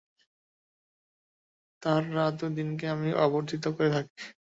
তার 1.83 2.03
রাত 2.15 2.37
ও 2.43 2.57
দিনকে 2.57 2.85
আমিই 2.93 3.19
আবর্তিত 3.25 3.63
করে 3.75 3.89
থাকি। 3.95 4.15